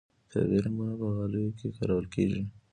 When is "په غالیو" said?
0.99-1.55